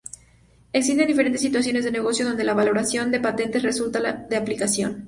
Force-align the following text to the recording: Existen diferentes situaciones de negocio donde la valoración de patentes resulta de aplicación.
Existen 0.73 1.05
diferentes 1.05 1.41
situaciones 1.41 1.83
de 1.83 1.91
negocio 1.91 2.25
donde 2.25 2.43
la 2.43 2.55
valoración 2.55 3.11
de 3.11 3.19
patentes 3.19 3.61
resulta 3.61 3.99
de 4.01 4.35
aplicación. 4.35 4.99